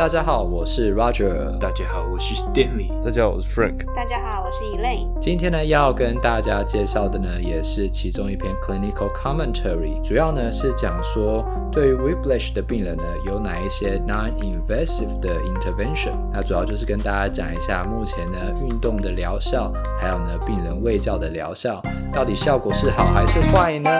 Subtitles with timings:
[0.00, 1.58] 大家好，我是 Roger。
[1.58, 2.88] 大家好，我是 Stanley。
[3.02, 3.84] 大家好，我是 Frank。
[3.94, 5.06] 大家好，我是 Elaine。
[5.20, 16.14] 今天呢，要跟大家介绍的呢，也是其中一篇 clinical commentary，主要呢是讲说，对于 whiplash 的病人呢，有哪一些 non-invasive 的 intervention。
[16.32, 19.70] 那主要就是跟大家讲一下，目前呢运动的疗效，
[20.00, 21.78] 还有呢病人喂教的疗效，
[22.10, 23.90] 到底效果是好还是坏呢？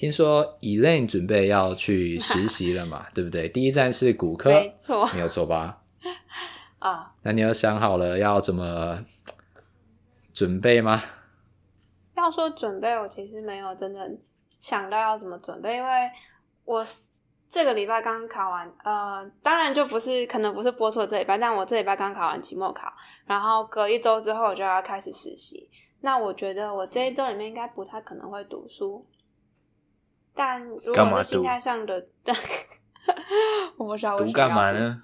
[0.00, 3.46] 听说 Elaine 准备要去实习了嘛， 对不对？
[3.50, 5.82] 第一站是骨科，没错，没有错吧？
[6.80, 9.04] 啊，那你有想好了要怎么
[10.32, 11.02] 准备吗？
[12.16, 14.10] 要说准备，我其实没有真的
[14.58, 15.90] 想到要怎么准备，因为
[16.64, 16.82] 我
[17.50, 22.90] 这个礼拜刚考完，呃，当然就不是，可能不是播出的这礼拜，但我这礼拜刚考完期末考，
[23.26, 25.68] 然后隔一周之后我就要开始实习。
[26.00, 29.06] 那我觉得我这一周里面应该不太可能会读书。
[30.34, 32.06] 但如果是心态上的，
[33.76, 35.02] 我不知道为什么读干嘛呢？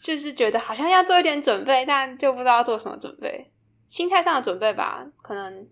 [0.00, 3.50] 就是觉得好像要做一点准备，但就不知道要做什么准备。
[3.86, 5.66] 心态上的准备吧，可能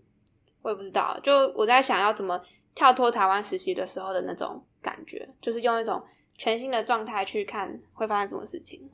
[0.63, 1.19] 我也不知道。
[1.23, 2.41] 就我在想要怎么
[2.75, 6.03] 跳脱台湾实习的时候的那种感觉，就是用一种
[6.37, 8.91] 全新的状态去看会发生什么事情。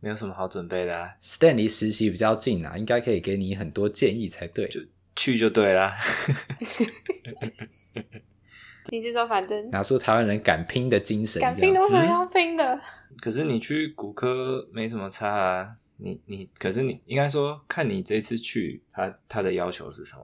[0.00, 4.68] 没有什么好准备的啊，Stan 离实习比较近啊，应该可以给你很多建议才对。
[4.68, 4.80] 就
[5.16, 5.92] 去就对啦。
[8.90, 12.74] 你是说反正拿出台湾人敢拼的精神，敢拼的为什么要拼的？
[12.74, 12.80] 嗯？
[13.20, 20.22] 可是你去骨科没什么差啊，你你可是你应该说看你这次去他他的要求是什么？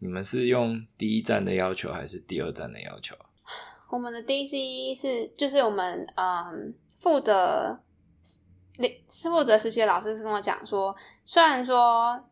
[0.00, 3.14] 你们是用第一站的要求还是第二站的要求？
[3.88, 7.78] 我们的 DC 是就是我们嗯负责
[9.08, 12.24] 是负责实习的老师是跟我讲说，虽然说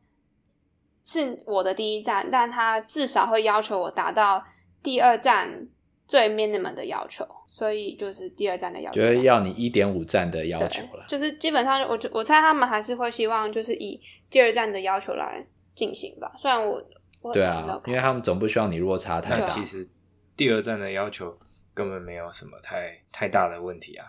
[1.05, 4.43] 是我的第一站，但他至少会要求我达到。
[4.83, 5.69] 第二站
[6.07, 11.05] 最 minimum 的要求，所以就是第二站的要求，就是要你一点五站的要求了。
[11.07, 16.33] 就是基本上我，我我猜他们还是会希望就是以第二站的要求来进行吧。
[16.39, 16.83] 虽然我，
[17.21, 19.47] 我对啊，因为他们总不希望你落差太大。
[19.47, 19.87] 其实
[20.35, 21.39] 第二站的要求
[21.75, 24.07] 根本没有什么太太大的问题啊，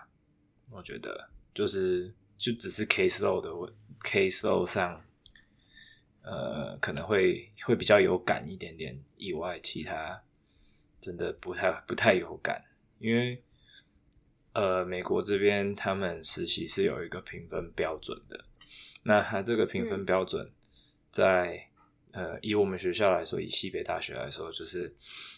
[0.72, 3.70] 我觉得就是就只是 case load 的问
[4.02, 4.98] case load 上，
[6.22, 10.22] 呃，可能会会比较有感一点点以外，其他。
[11.00, 12.62] 真的不太不太有感，
[12.98, 13.42] 因为
[14.52, 18.44] 呃，美国这边他们实习是有一个评分标准的。
[19.02, 20.52] 那他这个评分标准
[21.10, 21.66] 在，
[22.12, 24.94] 嗯、呃，以我们学校来说，以西北大学来说，就是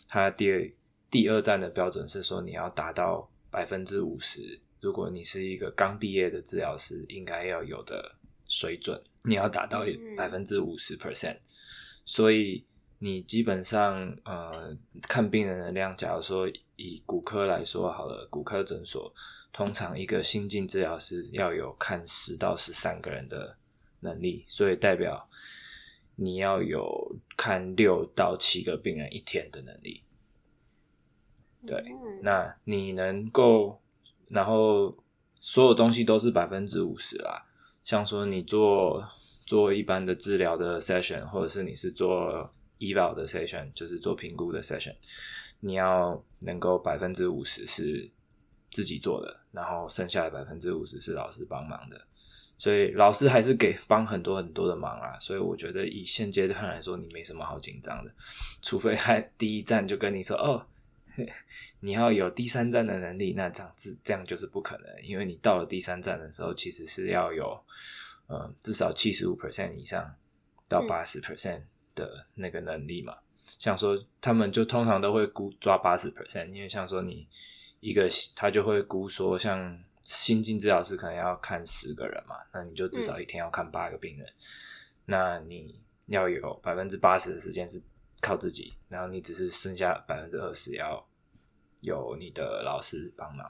[0.08, 0.70] 他第二
[1.10, 4.60] 第二站的标准是说，你要达到百分之五十。
[4.80, 8.16] 如果你是一个刚毕业的治疗师，应该要有的
[8.48, 9.84] 水准，你要达到
[10.16, 11.36] 百分之五十 percent。
[12.04, 12.66] 所以。
[13.04, 19.12] 你基本上，呃，看病人的量，假如说以骨科来说好了，骨科诊所
[19.52, 23.56] 通常一个新进治疗师要有看十到十三个人的
[23.98, 25.28] 能力，所以代表
[26.14, 30.04] 你要有看六到七个病人一天的能力。
[31.66, 31.84] 对，
[32.22, 33.82] 那你能够，
[34.28, 34.96] 然后
[35.40, 37.44] 所有东西都是百分之五十啦，
[37.82, 39.04] 像说你做
[39.44, 42.48] 做一般的治疗的 session，或者是你是做。
[42.82, 44.94] Eval 的 session 就是做评估的 session，
[45.60, 48.10] 你要能够百分之五十是
[48.72, 52.04] 自己做的，然后剩下的百分之五十是老师帮忙的，
[52.58, 58.12] 所以老师还是给帮很多很多的忙啊，所以我觉得以现阶段来说，你没什么好紧张的，
[58.60, 60.66] 除非他第一站就跟你说哦，
[61.80, 67.62] 你要有第三站的能力，那这样子这样就是不可能，因为你到了第三站的时候，其实是要有
[68.26, 70.14] 呃至少七十五 percent 以上
[70.68, 71.62] 到八十 percent。
[71.94, 73.16] 嗯的那个能力嘛，
[73.58, 77.26] 像说他们就通常都会估抓八十 percent，因为像说你
[77.80, 84.32] 一个他就会估说，像新进治疗师可能要看十个人嘛，那你就至少一天要看八个病人，嗯、
[85.06, 87.80] 那你要有百分之八十的时间是
[88.20, 91.04] 靠自己，然后你只是剩下百分之二十要
[91.82, 93.46] 有你的老师帮忙，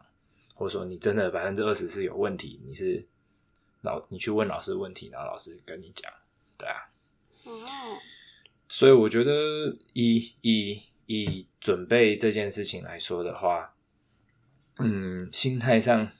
[0.55, 3.06] 或者说你真的百分之二十是有问题，你是
[3.82, 6.12] 老你去问老师问题，然后老师跟你讲，
[6.58, 6.90] 对啊，
[7.44, 7.52] 哦。
[8.74, 13.74] 所以我觉得以，以以以准备这件事情来说的话，
[14.78, 16.10] 嗯，心态上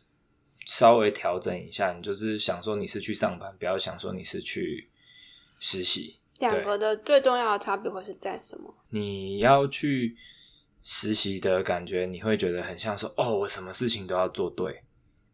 [0.67, 4.91] 稍微调整一下，你就是想说你是去上班，不要想说你是去
[5.61, 6.19] 实习。
[6.41, 8.75] 两个的最重要的差别会是在什么？
[8.91, 10.15] 你要去
[10.83, 14.83] 实习的感觉，你会觉得很像说，哦，我什么事情都要做对，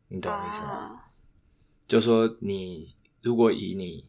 [0.07, 0.71] 你懂我意思吗？
[0.71, 1.11] 啊、
[1.89, 4.05] 就说你如果以你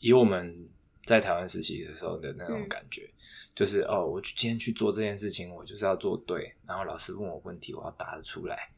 [0.00, 0.68] 以我们。
[1.06, 3.14] 在台湾实习的时候的那种感觉，嗯、
[3.54, 6.52] 就是哦，我今天去做这件事情，我就是要做对。
[6.66, 8.68] 然后老师问我问题，我要答得出来。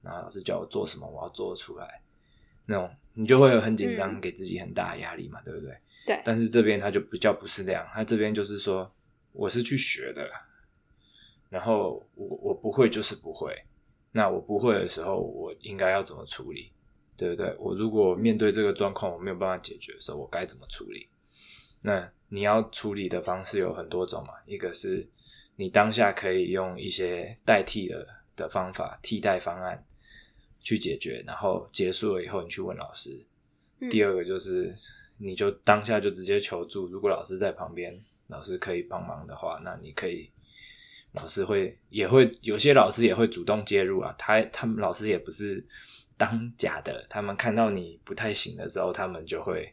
[0.00, 2.00] 然后老师叫我做什么，我要做得出来。
[2.64, 5.76] 那种你就会有很紧张，嗯、给自己很大的压力嘛，对不对？
[6.06, 6.22] 对。
[6.24, 8.90] 但是这边他就比较不是这样，他这边就是说，
[9.32, 10.30] 我是去学的，
[11.50, 13.54] 然后我我不会就是不会。
[14.12, 16.70] 那我不会的时候，我应该要怎么处理？
[17.16, 17.54] 对不对？
[17.58, 21.06] 我如果面对这个状况，我没有办法解决的时候，我该怎么处理？
[21.82, 24.34] 那你要处理的方式有很多种嘛。
[24.46, 25.06] 一个是
[25.56, 29.84] 你当下可以用一些代替的的方法、替代方案
[30.60, 33.22] 去解决，然后结束了以后，你去问老师。
[33.80, 33.90] 嗯。
[33.90, 34.74] 第二个就是
[35.18, 37.94] 你就当下就直接求助，如果老师在旁边，
[38.28, 40.30] 老师可以帮忙的话，那你可以，
[41.12, 44.14] 老师会也会有些老师也会主动介入啊。
[44.18, 45.64] 他他们老师也不是。
[46.14, 49.68] 当假的，他们看到你不太行的时候，他们就会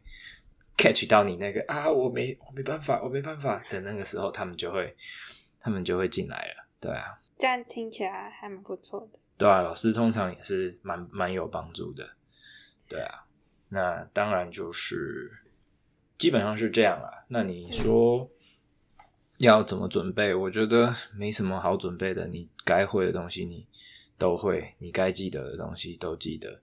[0.80, 4.96] catch 到你那个啊，我没我没办法，我没办法的那个时候，他们就会
[5.60, 12.10] 他们就会进来了，对啊，这样听起来还蛮不错的，对啊，老师通常也是蛮蛮有帮助的，
[12.88, 13.26] 对啊，
[13.68, 15.30] 那当然就是
[16.18, 17.26] 基本上是这样啦。
[17.28, 18.30] 那你说
[19.38, 20.34] 要怎么准备？
[20.34, 23.68] 我觉得没什么好准备的，你该会的东西你。
[24.20, 26.60] 都会，你该记得的东西都记得。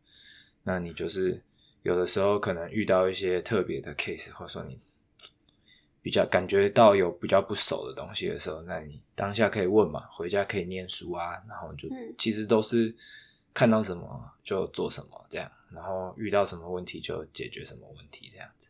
[0.63, 1.43] 那你就是
[1.87, 4.77] 有的时候可能遇到一些特别的 case，或者说你
[6.03, 11.89] 比较感觉到有比较不熟的东西的时候，那你当下可以问嘛，回家可以念书啊，然后就
[12.19, 12.93] 其实都是
[13.55, 18.69] 看到什么就做什么这样，然后遇到什么问题就解决什么问题这样子。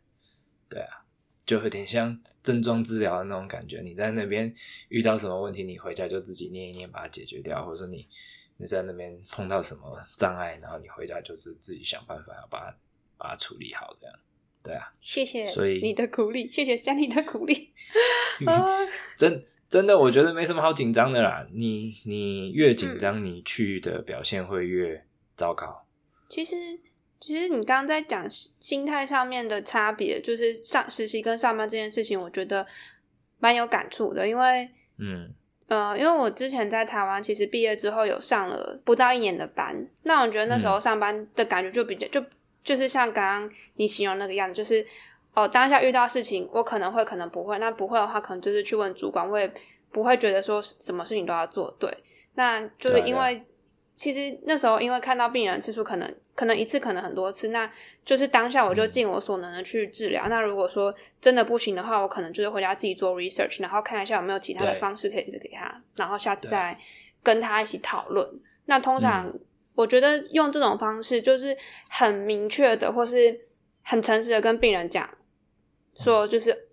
[0.68, 1.02] 对啊，
[1.46, 3.80] 就有点像症状治疗的那种感觉。
[3.80, 4.54] 你在那边
[4.90, 8.06] 遇到什么问题，你回家就自己念一念，把它解决掉，或者说你。
[8.58, 12.74] 你在那边碰到什么障碍，然后你回家就是自己想办法要把它
[13.18, 14.16] 把它处理好，这样，
[14.62, 14.92] 对啊。
[15.00, 17.72] 谢谢，所以你的鼓励，谢谢 Sandy 的鼓励。
[19.16, 21.46] 真真的，我觉得没什么好紧张的啦。
[21.52, 25.04] 你你越紧张，你去的表现会越
[25.36, 25.84] 糟糕。
[26.14, 26.54] 嗯、其实
[27.18, 32.66] 其实你刚刚在讲心态上面的差别，就是上实习跟上班这件事情，我觉得
[33.38, 34.68] 蛮有感触的，因为
[34.98, 35.32] 嗯。
[35.68, 39.74] 呃，因为我之前在台湾，其实毕业之后有上了不到一年的班，
[40.04, 42.24] 那我觉得那时候上班的感觉就比较、嗯、就
[42.66, 44.84] 就是像刚刚你形容那个样子，就是
[45.32, 49.50] 哦，当下遇到事情，我可能会，可能不会，那不会的话，可能就是去问主管，我也
[49.90, 51.90] 不会觉得说什么事情都要做对，
[52.34, 53.42] 那就是因为。
[53.98, 57.66] 其实那时候，因为看到病人次数可能可能一次，可能很多次，那
[58.04, 60.24] 就是当下我就尽我所能的去治疗。
[60.26, 66.78] 嗯、那如果说真的不行的话，我可能就是回家自己做 research，然后看一下有没有其他的方式可以给他，然后下次再
[67.22, 68.28] 跟他一起讨论。
[68.66, 69.32] 那通常
[69.76, 71.56] 我觉得用这种方式，就是
[71.88, 73.48] 很明确的，或是
[73.82, 75.08] 很诚实的跟病人讲，
[76.00, 76.70] 说就是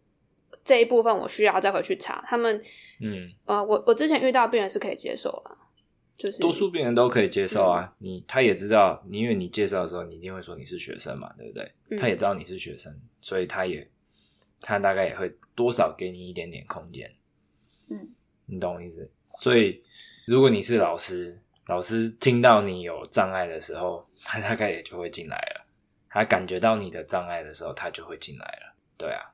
[0.65, 2.23] 这一部分我需要再回去查。
[2.27, 2.59] 他们，
[3.00, 5.59] 嗯，呃，我我之前遇到病人是可以接受了。
[6.15, 11.69] 就是多数病人都可以接受啊，嗯、你他也知道，你因为你介绍的时候，你一定会说你是学生嘛，对不对？
[11.89, 13.85] 嗯、他也知道你是学生，所以他也
[14.61, 17.11] 他大概也会多少给你一点点空间，
[17.89, 18.07] 嗯，
[18.45, 19.11] 你懂我意思？
[19.39, 19.83] 所以
[20.27, 25.65] 如果你是老师，老师听到你有障碍的时候， 他大概也就会进来了。
[26.10, 28.75] 他感觉到你的障碍的时候，他就会进来了。
[28.98, 29.33] 对啊，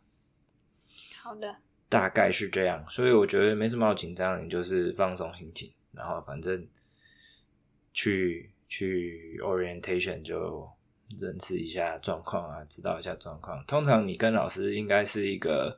[1.21, 1.55] 好的，
[1.89, 2.87] 大概是这样。
[2.87, 5.73] 所以我觉得没什么好紧张，你就是放松心情。
[5.91, 6.65] 然后反正
[7.93, 10.69] 去去 orientation 就
[11.17, 13.61] 认识一下状况啊，知道一下状况。
[13.65, 15.77] 通常你跟老师应该是一个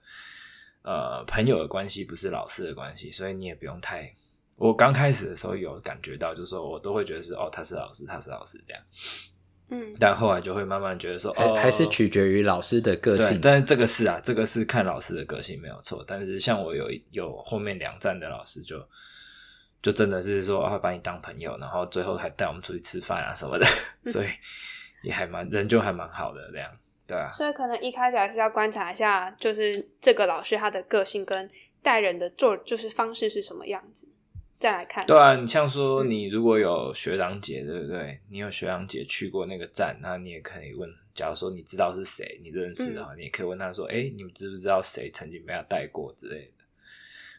[0.83, 4.13] 呃朋友的关系，不是老师的关系，所以你也不用太。
[4.57, 8.83] 我刚开始的时候有感觉到，就是说我都会觉得是哦，他是老师，他是老师这样。
[9.69, 13.39] 嗯，但后来就会慢慢觉得说，哦，还是取决于老师的个性。
[13.41, 16.03] 但是这个是啊，这个是看老师的个性没有错。
[16.07, 18.77] 但是像我有有后面两站的老师就。
[19.83, 23.65] 就真的是说会把你当朋友，然后最后还带我们出去吃饭啊什么的，
[24.11, 24.27] 所以
[25.01, 26.71] 也还蛮人就还蛮好的这样，
[27.07, 27.31] 对啊。
[27.31, 31.49] 所以可能一开始还是要观察一下，就是这个老师他的个性跟
[31.81, 34.07] 待人的做就是方式是什么样子，
[34.61, 35.03] 再来看。
[35.07, 38.19] 对啊，你像说你如果有学长姐，对不对？
[38.29, 46.63] 你有学长姐去过那个站，那你也可以问，假如说你知道是谁，你认识的话，嗯、你也可以问他说：“哎，你们知不知道谁曾经被他带过之类的。”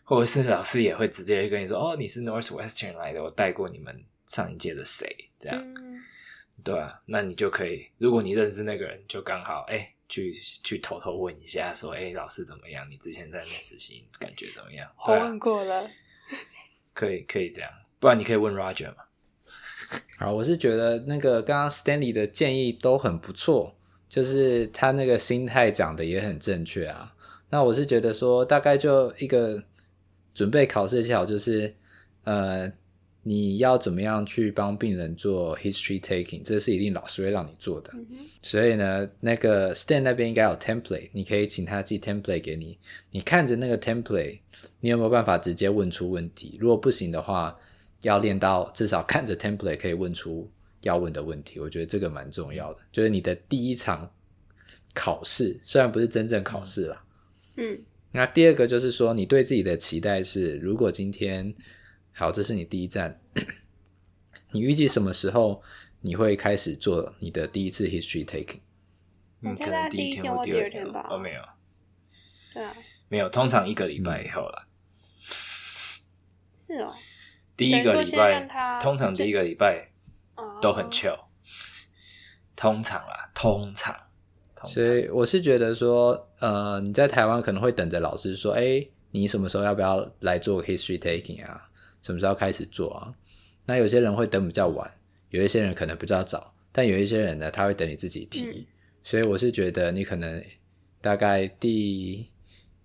[0.04, 5.06] 或者是老师也会直接跟你说：“哦，你是 Northwestern 来的，我带过你们上一届的谁？”
[5.38, 6.02] 这样，嗯、
[6.64, 12.84] 对啊，那你就可以，如果你认识那个人，就刚好哎、欸，去去偷偷问一下，说：“哎、欸，老师怎么样？
[12.90, 15.88] 你之前在那实习感觉怎么样？”我问过了，
[16.92, 19.02] 可以可以这样，不然你可以问 Roger 嘛。
[20.18, 23.74] 好，我是觉得那个刚刚 Stanley 的建议都很不错，
[24.08, 27.14] 就是他那个心态讲的也很正确啊。
[27.50, 29.62] 那我是觉得说，大概就一个
[30.34, 31.74] 准备考试的技巧，就是
[32.24, 32.72] 呃。
[33.24, 36.42] 你要怎么样去帮病人做 history taking？
[36.42, 37.92] 这是一定老师会让你做的。
[37.94, 38.04] 嗯、
[38.42, 42.76] 所以呢，那个 Stan 那边应该有 template，你可以请他寄 template 给你。
[43.12, 44.40] 你看着那个 template，
[44.80, 46.56] 你有没有办法直接问出问题？
[46.60, 47.56] 如果不行的话，
[48.00, 50.50] 要练到至少看着 template 可以问出
[50.80, 51.60] 要问的问题。
[51.60, 54.10] 我觉得这个蛮重要的，就是你的第一场
[54.92, 57.04] 考试，虽然不是真正考试啦。
[57.56, 57.78] 嗯。
[58.10, 61.54] 那第二个就是说，你对自己的期待是，如果今天。
[62.14, 63.20] 好，这是你第一站。
[64.52, 65.62] 你预计什么时候
[66.02, 68.60] 你会开始做你的第一次 history taking？
[69.40, 71.06] 嗯，可能第一天或第二天吧。
[71.10, 71.42] 哦，没有。
[72.52, 72.76] 对啊，
[73.08, 74.68] 没有，通常一个礼拜以后了。
[76.54, 76.94] 是哦。
[77.56, 79.88] 第一个礼拜，通常第一个礼拜
[80.60, 81.18] 都很 chill。
[82.54, 83.98] 通常啊，通常。
[84.64, 91.68] 所以我是觉得说，呃，你在台湾可能会等着老师说，哎，你什么时候要不要来做 history taking 啊？
[92.02, 93.14] 什么时候开始做啊？
[93.64, 94.92] 那有些人会等比较晚，
[95.30, 98.44] 有一些人可能比较早，但有一些人呢，他会等你自己提。
[98.44, 98.66] 嗯、
[99.04, 100.44] 所以我是觉得你可能
[101.00, 102.28] 大概第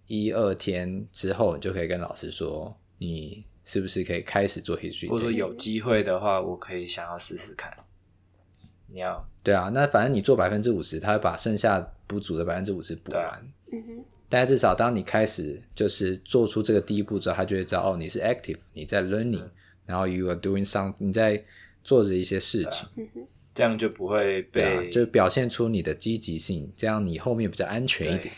[0.05, 5.07] 一二天之后，你就可以跟老师说，你是不是可以开始做 history。
[5.09, 7.75] 或者说有机会的话，我可以想要试试看。
[8.85, 13.53] 你要对啊，那反正你做百分之五十，他会把剩下不足的百分之五十补完。
[13.71, 14.05] 嗯哼。
[14.29, 19.51] 但至少当你开始就是做出这个第一步之后，他就会知道哦，你是 active，你在 learning，、嗯、
[19.85, 21.41] 然后 you are doing some，你在
[21.83, 22.87] 做着一些事情，
[23.53, 28.33] 这样就不会被、啊、就表现出你的积极性，这样你后面比较安全一点。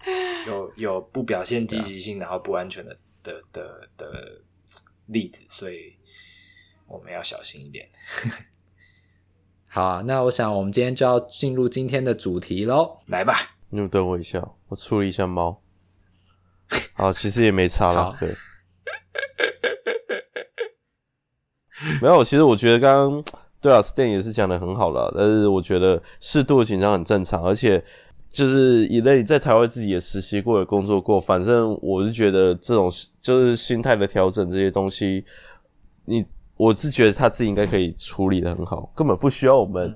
[0.46, 4.40] 有有不表现积极性，然后不安全的的的的
[5.06, 5.92] 例子，所以
[6.86, 7.86] 我们要小心一点。
[9.68, 13.59] 好啊，那我想我们今天就要进入今天的主题喽，来吧。
[13.70, 15.62] 你们等我一下，我处理一下猫。
[16.94, 18.34] 好，其实也没差了，对。
[22.02, 23.24] 没有，其实我觉得刚刚
[23.60, 27.82] 对啊，Stan 也是讲的很好了，但是我觉得适度的紧张很正常，而且
[28.28, 32.90] 就是以类在台湾自己也实习过，也工作过，反正我是觉得这种
[33.22, 35.24] 就是心态的调整这些东西，
[36.04, 36.24] 你
[36.56, 39.94] 我是觉得他自己应该可以处理的很好，根本不需要我们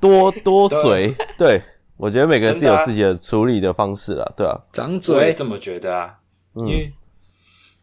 [0.00, 1.60] 多多嘴，对。
[1.96, 5.32] 我觉得每个人自己有自己的处理的方式啦，对啊，张嘴。
[5.32, 6.18] 这么觉得啊，
[6.54, 6.92] 因为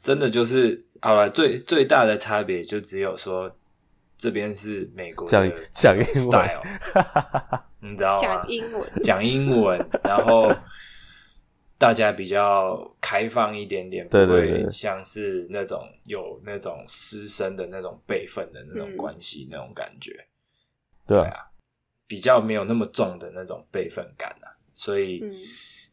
[0.03, 3.49] 真的就是好了，最最大的差别就只有说
[4.17, 6.49] 这边是美国讲讲英文，
[7.79, 8.21] 你知道吗？
[8.21, 10.53] 讲英文，讲英文，然后
[11.77, 20.11] 大家比较开放一点点，对对对，不会像是那种有那种师生的那种辈分的那种关系那种感觉，
[21.07, 21.47] 对啊。
[22.11, 25.23] 比较没有那么重的那种辈分感啊，所以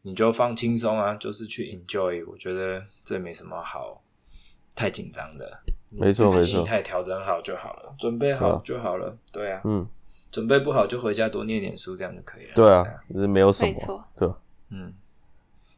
[0.01, 2.21] 你就放轻松啊，就是去 enjoy。
[2.29, 4.03] 我觉得这没什么好
[4.75, 5.49] 太紧张的，
[5.97, 9.17] 没错没错，心态调整好就好了，准备好就好了。
[9.31, 9.87] 对啊，嗯，
[10.29, 12.51] 准备不好就回家多念点书，这样就可以了。
[12.53, 14.27] 对啊，这没有什么，对，
[14.71, 14.93] 嗯。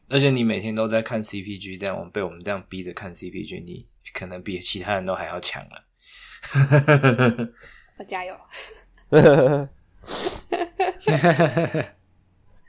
[0.10, 5.84] 而且你每天都在看 CPG，这样我们被我们这样逼着看 CPG，你可能比其他人都还要强了。
[8.00, 8.36] 我加油。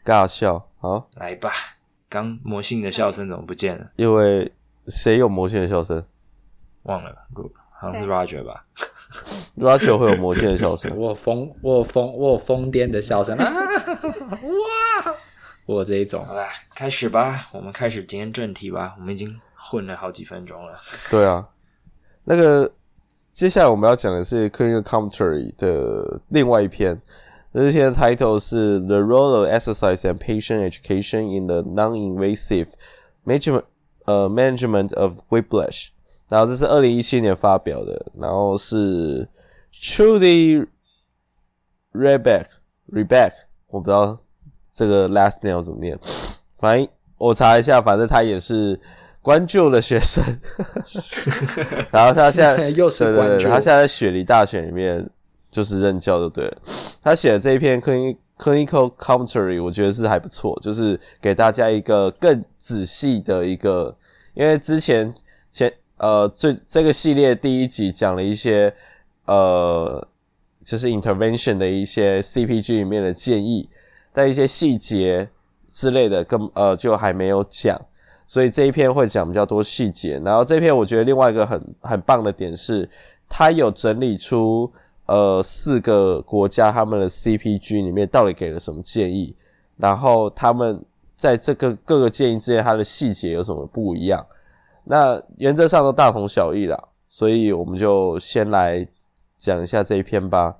[0.05, 1.51] 尬笑，好，来吧。
[2.09, 3.91] 刚魔性的笑声怎么不见了？
[3.97, 4.53] 因为
[4.89, 6.05] 谁有魔性的笑声？
[6.83, 7.15] 忘了，
[7.81, 8.65] 好像是 Roger 吧？
[9.57, 10.91] Roger 会有魔性的笑声。
[10.99, 13.47] 我疯，我疯，我疯癫的笑声啊！
[13.47, 15.15] 哇，
[15.67, 16.25] 我这一种。
[16.25, 17.49] 好了，开始吧。
[17.53, 18.95] 我们开始今天正题吧。
[18.99, 20.77] 我们已经混了好几分钟了。
[21.11, 21.49] 对啊，
[22.25, 22.73] 那个。
[23.34, 27.00] 接下来我们要讲的是 Clinical Commentary 的另外一篇，
[27.54, 32.70] 这篇 title 是 The Role of Exercise and Patient Education in the Non-Invasive
[33.26, 33.64] Management
[34.06, 35.90] 呃 Management of Whiplash，
[36.30, 39.28] 然后这是二零一七年发表的，然后是
[39.72, 40.66] Trudy
[41.94, 42.46] Rebeck
[42.92, 43.34] Rebeck，
[43.68, 44.18] 我不知道
[44.74, 46.00] 这个 last name 怎么念，
[46.58, 48.80] 反正我查一下，反正他也是。
[49.23, 50.23] 关注的学生，
[51.93, 55.09] 然后他现在 又是关注，他现在在雪梨大学里面
[55.49, 56.57] 就是任教，就对了。
[57.03, 63.97] 他写的这一篇 clinical commentary，我觉得是还不错，就是给大家一个更仔细的一个，
[64.35, 65.15] 因为之前
[65.53, 68.75] 前呃最这个系列第一集讲了一些
[69.27, 70.05] 呃
[70.65, 73.69] 就是 intervention 的一些 CPG 里面的建议，
[74.13, 75.29] 但一些细节
[75.71, 77.81] 之类的，跟呃就还没有讲。
[78.27, 82.89] 所以这一篇会讲比较多细节，然后这篇我觉得另外一个很很棒的点是，
[83.29, 84.71] 它有整理出
[85.07, 89.35] 呃四个国家他们的 CPG 里面到底给了什么建议，
[89.77, 90.83] 然后他们
[91.17, 94.25] 在这个各个建议之间，它的细节有什么不一样？
[94.85, 96.77] 那原则上都大同小异啦，
[97.07, 98.87] 所以我们就先来
[99.39, 100.57] 讲一下这一篇吧。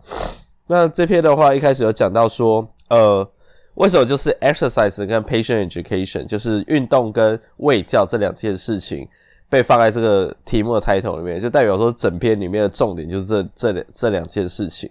[0.69, 3.29] 那这篇的话，一开始有讲到说，呃，
[3.75, 9.09] 为什么就是 exercise 跟 patient education，就是运动跟卫教这两件事情
[9.49, 14.91] 被放在这个题目的 title 里面，就代表说整篇里面的重点就是这这两这两件事情。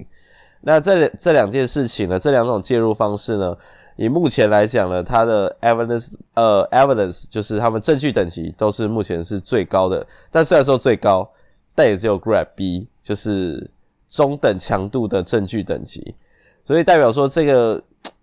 [0.61, 3.57] 那这这两件事情呢，这两种介入方式呢，
[3.95, 10.05] 以目前来讲呢，它的 evidence 呃 evidence 就是他们证据等级都是目前是最高的。
[10.29, 11.27] 但虽然说最高，
[11.73, 13.69] 但也只有 grade B，就是
[14.07, 16.13] 中等强度的证据等级。
[16.63, 17.81] 所以代表说这个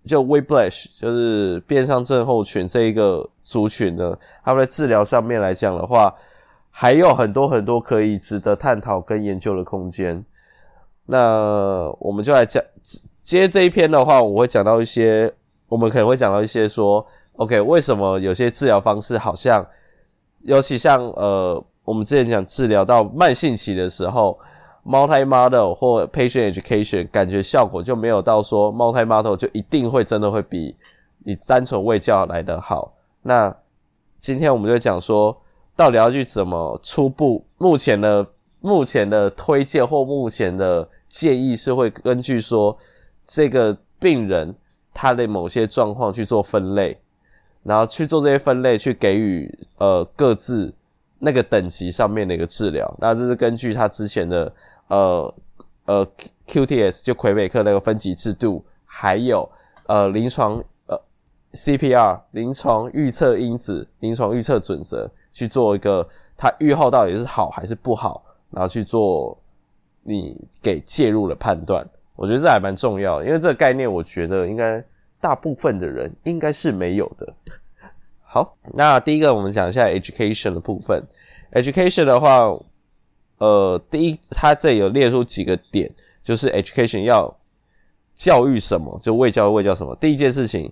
[0.09, 6.13] 就 Weblash 就是变相症候群这一个族群呢，他们在治疗上面来讲的话，
[6.71, 10.25] 还有很多很多可以值得探讨跟研究的空间。
[11.05, 12.63] 那我们就来讲，
[13.23, 15.33] 接这一篇的话，我会讲到一些，
[15.69, 19.65] 我们可能会讲到一些说，OK，为什么有些治疗方式好像，
[20.43, 24.39] 尤其像呃，我们之前讲治疗到慢性期的时候
[24.89, 30.75] ，multi-model 或 patient education 感觉效果就没有到说 multi-model 就一定会真的会比
[31.19, 32.95] 你单纯卫教来得好。
[33.23, 33.55] 那
[34.19, 35.41] 今天我们就讲说，
[35.77, 38.27] 到底要去怎么初步目前的。
[38.61, 42.77] 目前的推荐或目前的建议是会根据说
[43.25, 44.53] 这个病人
[44.93, 46.99] 他的某些状况去做分类，
[47.63, 50.75] 然后去做这些分类，去给予呃各自
[51.21, 52.93] 那个等级上面的一个治疗。
[52.99, 54.53] 那这是根据他之前的
[54.89, 55.35] 呃
[55.87, 56.07] 呃
[56.47, 59.49] QTS 就魁北克那个分级制度，还有
[59.87, 61.01] 呃临床呃
[61.53, 68.25] CPR 临床预测因子、临床预测准则去做一个他预后到底是好还是不好。
[68.51, 69.37] 然后去做
[70.03, 74.83] 你给介入的判断，我觉得这还蛮重要，因为这个概念，我觉得应该
[75.21, 77.31] 大部分的人应该是没有的。
[78.23, 81.07] 好，那第一个我们讲一下 education 的部分。
[81.53, 82.49] education 的话，
[83.39, 85.91] 呃，第一，它这有列出几个点，
[86.23, 87.35] 就是 education 要
[88.15, 89.97] 教育什么，就卫教卫教什么。
[89.97, 90.71] 第一件事情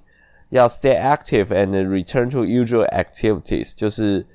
[0.51, 4.27] 要 stay active and return to usual activities，就是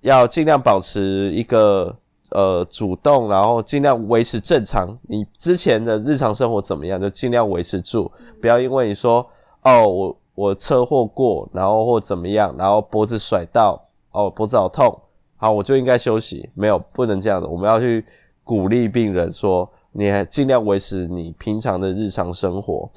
[0.00, 1.96] 要尽量保持一个。
[2.32, 4.98] 呃，主动，然后尽量维持正常。
[5.02, 8.10] 你之前的日常生活怎么样，就尽量维持住，
[8.42, 9.24] 不要因为你说，
[9.62, 15.00] 哦，我我车祸过，然后或怎么样，然后脖子甩到，哦，脖子好痛，
[15.36, 16.50] 好，我就应该休息。
[16.54, 17.46] 没有，不能这样的。
[17.48, 18.04] 我们要去
[18.42, 22.90] 鼓励病人说，你还尽量维持你平常的日常生活。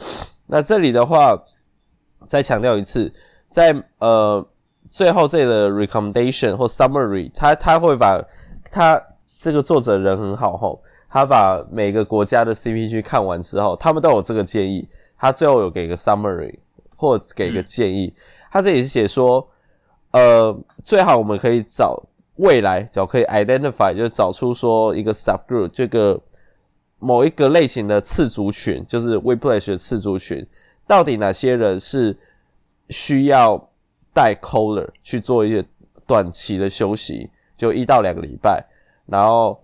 [0.47, 1.37] 那这里的话，
[2.27, 3.13] 再强调一次，
[3.49, 4.45] 在呃
[4.89, 8.23] 最后这里的 recommendation 或 summary，他他会把
[8.71, 9.01] 他。
[9.41, 16.57] 这个作者人很好吼，他把每个国家的 CPG 看完之后，他们都有这个建议，他最后有给个 summary
[16.95, 18.11] 或给个建议。
[18.49, 19.47] 他这里是写说，
[20.13, 22.01] 呃，最好我们可以找
[22.39, 26.19] 未来，只要可以 identify，就是找出说一个 subgroup，这个
[26.97, 30.45] 某一个类型的次族群，就是 w e p l a s h 的次族群，
[30.87, 32.17] 到底哪些人是
[32.89, 33.61] 需要
[34.13, 35.63] 带 collar 去做一些
[36.07, 38.65] 短期的休息，就一到两个礼拜。
[39.05, 39.59] 然后，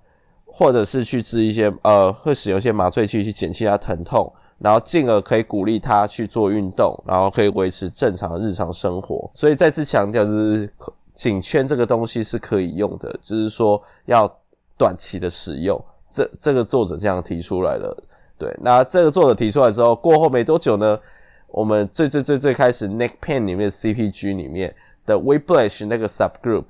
[0.45, 9.29] 或者是去治一些呃，会使用一些麻醉剂去减轻他疼痛，然后进而可以鼓励他去做运动，然后可以维持正常的日常生活。
[9.33, 10.67] 所以再次强调，就是
[11.15, 14.31] 颈圈这个东西是可以用的，就是说要
[14.77, 15.83] 短期的使用。
[16.09, 18.03] 这这个作者这样提出来了。
[18.37, 20.99] 对，那这个作者提出来之后，过后没多久呢，
[21.47, 24.75] 我们最最最最开始 neck pain 里面的 CPG 里面
[25.05, 26.65] 的 whiplash 那个 subgroup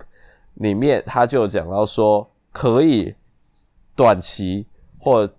[0.53, 2.29] 里面，他就讲到说。
[2.57, 3.13] 可以
[3.97, 4.65] 短期
[4.97, 5.29] 或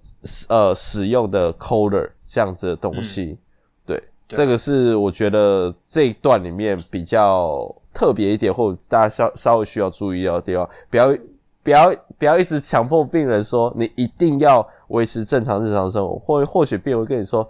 [0.50, 3.38] 呃使用的 collar 这样子的东西，嗯、
[3.86, 11.16] 对，这个是我觉得这一段里面比较特别一点，或大家稍稍微需要注意到的地方，不要
[11.62, 17.48] 不要不要一直强迫病人说你一定要维持正常日常生活，或或许病人会跟你说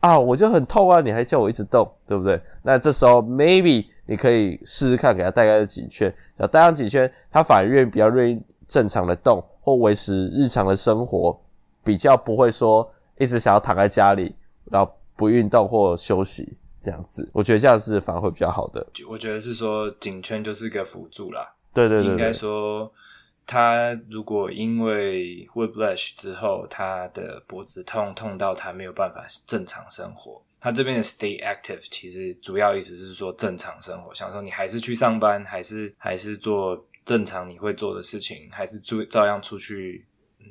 [0.00, 2.38] 啊，我就很痛啊，你还叫我一直动，对不对？
[2.62, 8.40] 那这时候 maybe 你可以试试看，给他戴个几圈，只要带上几圈，他反而愿意比较愿意。
[8.68, 11.38] 正常的动或维持日常的生活，
[11.84, 12.84] 比较不会说
[13.16, 17.28] 一直想要躺在家里，然后不运动或休息这样子。
[17.34, 18.86] 我觉得这样是反而会比较好的。
[19.08, 21.52] 我觉得是说颈圈就是个辅助啦。
[21.74, 22.90] 对对应该说
[23.44, 36.86] 他如果因为 whiplash 之后，他的脖子痛痛到他没有办法正常生活，他这边的 stay active 其实主要意思是说正常生活，想说你还是去上班，还是还是做。
[37.06, 40.04] 正常你会做的事情，还是照照样出去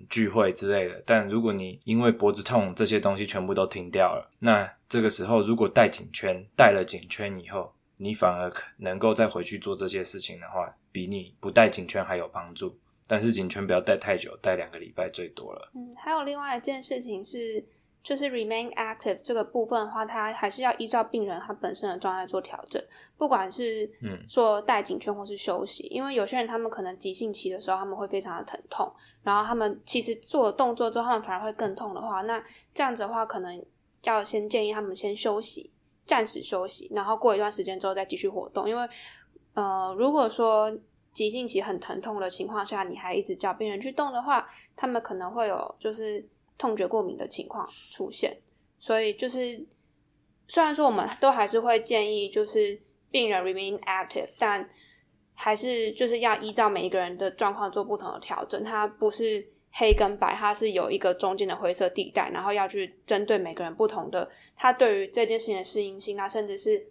[0.09, 1.01] 聚会之类的。
[1.05, 12.77] 但如果你因为脖子痛这些东西全部都停掉了，那这个时候如果戴颈圈，戴了颈圈以后，你反而能够再回去做这些事情的话，比你不戴颈圈还有帮助。
[13.07, 15.71] 但是颈圈不要戴太久，戴两个礼拜最多了。
[15.75, 17.63] 嗯，还有另外一件事情是，
[18.05, 22.79] 就是 remain active 这个部分的话，它还是要依照病人他本身的状态做调整。
[23.17, 32.39] 不管是嗯做戴颈圈或是休息，因为有些人他们可能急性期的时候他们会非常的疼痛，然后他们其实做了动作之后他们反而会更痛的话，那
[32.75, 33.65] 这样子的话可能
[34.03, 35.71] 要先建议他们先休息，
[36.05, 38.69] 暂时休息，然后过一段时间之后再继续活动。
[38.69, 38.87] 因为
[39.55, 40.71] 呃如果说
[41.11, 46.23] 急性期很疼痛的情况下，你还一直叫病人去动的话，他们可能会有就是
[46.57, 48.37] 痛觉过敏的情况出现。
[48.77, 49.65] 所以就是
[50.47, 52.79] 虽然说我们都还是会建议就是
[53.11, 54.69] 病人 remain active，但
[55.33, 58.63] 还是就是要依照每一个人的状况做不同的调整。
[58.63, 66.87] 它不是黑跟白，它是有一个中间的灰色地带，然后要去针对每个人不同的他对于这件事情的适应性，那甚至是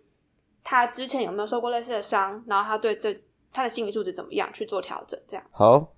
[0.62, 3.16] 他之前有没有受过类似的伤，然后他对这。
[3.56, 5.16] 他的心理素质怎么样去做调整？
[5.28, 5.94] 这样好，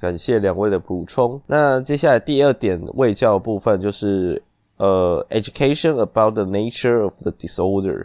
[0.00, 1.40] 感谢两位的补充。
[1.46, 4.40] 那接下来第二点卫教部分就是
[4.76, 8.04] 呃，education about the nature of the disorder，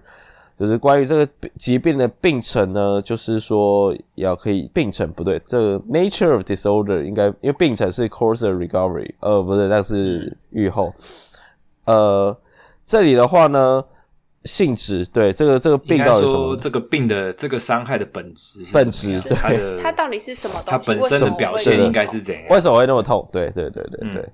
[0.59, 1.27] 就是关于这个
[1.57, 10.93] 疾病的病程呢，就是说要可以病程不对，这个 nature of disorder 应该因为病程是 course of recovery，呃，不对，那是愈后。
[11.85, 12.35] 呃，
[12.85, 13.83] 这里的话呢。
[14.45, 16.55] 性质对这个这个病到底什么？
[16.57, 20.69] 这个病的这个伤害的本质是本质对它的它到底是什么东西？
[20.71, 22.43] 它本身的表现应该是怎样？
[22.49, 23.25] 为什么会那么痛？
[23.31, 24.21] 对对对对对。
[24.21, 24.31] 嗯、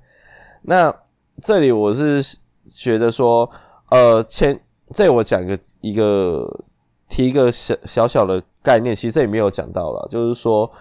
[0.63, 0.95] 那
[1.43, 2.23] 这里我是
[2.67, 3.47] 觉得说，
[3.91, 4.59] 呃，前
[4.93, 6.65] 这里我讲一个一个
[7.07, 10.71] 提一个小小小的概念，其实这里没有讲到了，就是说，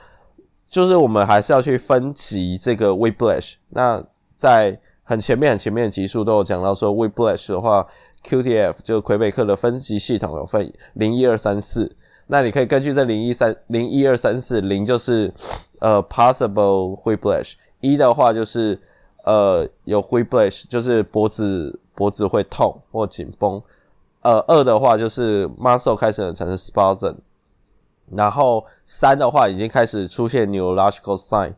[0.70, 3.56] 就是我们还是要去分级这个 whiplash。
[3.68, 4.02] 那
[4.36, 7.86] 在很前面很前面的集数都有讲到说，whiplash 的话。
[8.24, 11.94] QTF 就魁北克的分级系统有分零一二三四，
[12.26, 15.32] 那你可以根据这零一三零一二三四，零就是
[15.78, 18.78] 呃 possible whiplash，一的话就是
[19.24, 23.62] 呃有 whiplash，就是脖子脖子会痛或紧绷，
[24.22, 27.14] 呃二的话就是 muscle 开始产生 spasm，
[28.10, 31.54] 然后三的话已经开始出现 neurological sign。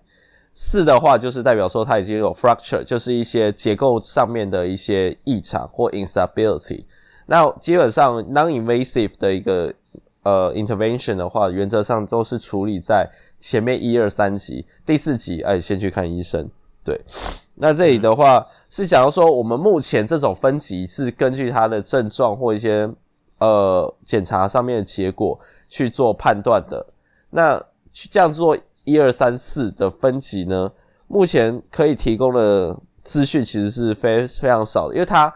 [0.53, 6.85] 四的话就是代表说它已经有 fracture，就是一些结构上面的一些异常或 instability。
[7.27, 9.73] 那基本上 non-invasive 的一个
[10.25, 13.09] 呃 intervention 的话，原则上都是处理在
[13.39, 16.47] 前面一二三级，第四级哎先去看医生。
[16.85, 17.01] 对，
[17.55, 22.93] 那这里的话是假如说我们目前这种分级是根据它的症状或一些
[23.39, 26.85] 呃检查上面的结果去做判断的，
[27.31, 27.57] 那
[27.93, 28.59] 去这样做。
[28.90, 30.72] 一二三四的分级呢，
[31.07, 35.33] 目前可以提供的资讯其实是非非常少的，因为它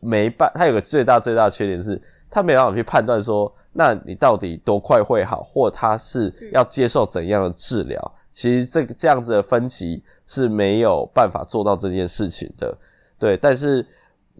[0.00, 8.14] 没办，它有个最大最大的缺点是，它没办法去判断说，那你到底多快会好，或它是要接受怎样的治疗。
[8.32, 12.76] 其实这个这样子的分级是没有办法做到这件事情的，
[13.18, 13.36] 对。
[13.36, 13.84] 但是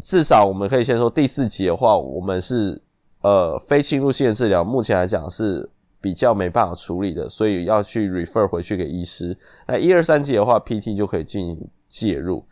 [0.03, 2.81] 至少我们可以先说第四级的话，我们是
[3.23, 5.69] 呃非侵入性的治疗，目前来讲是。
[6.09, 9.37] 比较没办法处理的，所以要去 refer 回去给医师。
[9.67, 12.43] 那一二三级的话，PT 就可以进行介入。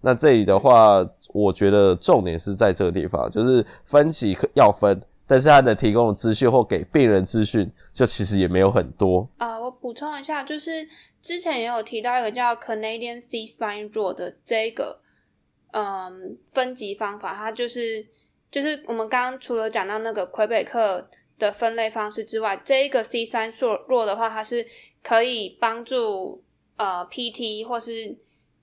[0.00, 9.28] 那这里的话，我觉得重点是在这个地方，就是分级要分，但是它的提供的资讯或给病人资讯，就其实也没有很多。
[9.38, 10.86] 啊、我补充一下，就是
[11.20, 15.00] 之前也有提到一个叫 Canadian C-Spine Rule 的这个
[15.72, 18.06] 嗯分级方法，它就是
[18.52, 21.08] 就是我们刚刚除了讲到那个魁北克。
[21.40, 24.64] 的分类方式之外，这一个 C 三弱弱的话，它是
[25.02, 26.44] 可以帮助
[26.76, 28.16] 呃 PT 或是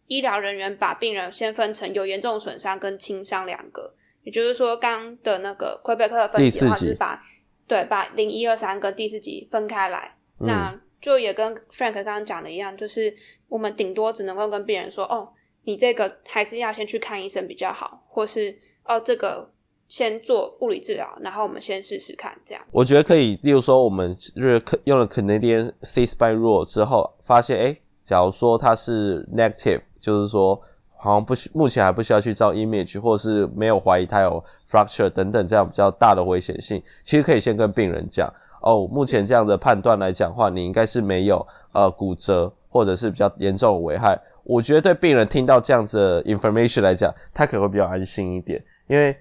[0.05, 3.93] 医疗人员把病人先分成有严重损伤跟轻伤两个。
[4.23, 7.21] 也就是说，刚刚的那个魁北克的分级的话，是把
[7.67, 10.15] 对把零一二三跟第四级分开来。
[10.39, 13.13] 嗯、那就也跟 Frank 刚刚讲的一样，就是
[13.49, 19.51] 我们顶多只能够跟病人说，哦，你这个还是要先去看医生比较好，或是哦这个。
[19.87, 22.63] 先做物理治疗，然后我们先试试看，这样。
[22.71, 30.61] 我觉得可以，例如说，我们就是用了 Canadian CSPI Rule 之后，发现，诶，假如说它是 negative，就是说，
[30.97, 38.27] 好像不需，目前还不需要去照 image，或者是没有怀疑它有 fracture 等等这样比较大的危险性，其实可以先跟病人讲，
[38.61, 44.19] 哦，目前这样的判断来讲的话，你应该是没有呃骨折或者是比较严重的危害。
[44.43, 49.15] 我觉得对病人听到这样子的 information 来讲，他可能会比较安心一点，因为。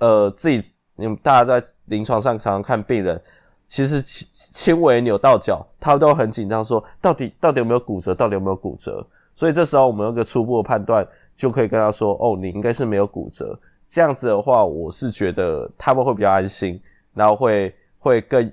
[0.00, 0.62] 呃，自己
[0.96, 3.22] 你们大家在临床上常常看病人，
[3.68, 9.06] 其实轻轻微扭到脚，他们都很紧张，说到底到底有没有骨折，到底有没有骨折？
[9.34, 13.58] 所以这时候我们有个初步的判断，就可以跟他说，哦，你应该是没有骨折。
[13.88, 16.80] 这样子的话，我是觉得他们会比较安心，
[17.14, 18.52] 然后会会更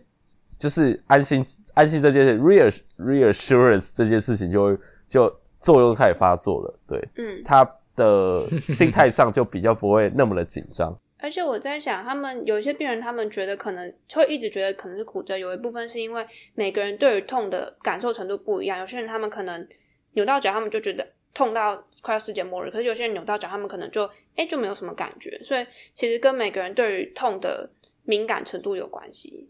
[0.57, 4.77] 就是安心安心这件事，reass reassurance 这件事情就会
[5.09, 10.97] 就作用开始发作了，对，嗯，他的心态上就比较不会那么的紧张。
[11.19, 18.77] 而且我在想，他们有一些病人，他们觉得可能会一直觉得可能是骨折，有一部分是因为每个人对于痛的感受程度不一样。
[18.79, 19.67] 有些人他们可能
[20.13, 25.39] 扭到脚，他们就觉得痛到快要世界末日；可是有些人扭到脚，他们可能就哎就没有什么感觉。
[25.43, 27.67] 所以其实跟每个人对于痛的
[28.03, 29.49] 敏感程度有关系。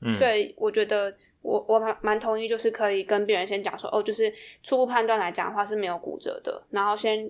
[0.00, 7.28] 嗯，所以我觉得我我蛮蛮同意，就是可以跟病人先讲说，哦，就是初步判断来讲的话是没有骨折的，然后先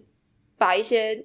[0.59, 1.25] 把一些。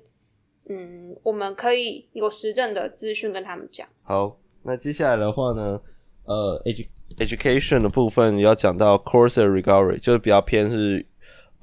[0.69, 3.87] 嗯，我们可以有实证的资讯跟他们讲。
[4.03, 5.81] 好，那接下来的话呢，
[6.25, 11.05] 呃，edu education 的部分要讲到 course recovery，就是比较偏是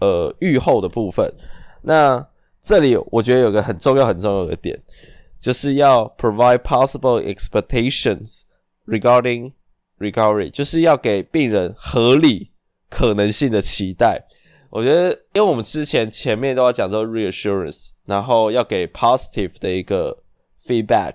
[0.00, 1.32] 呃预后的部分。
[1.82, 2.24] 那
[2.60, 4.78] 这里我觉得有个很重要很重要的点，
[5.40, 8.42] 就是要 provide possible expectations
[8.86, 9.52] regarding
[9.98, 12.50] recovery，就是要给病人合理
[12.90, 14.26] 可能性的期待。
[14.70, 20.16] 我觉得，因为我们之前前面都要讲说 reassurance，然后要给 positive 的一个
[20.64, 21.14] feedback。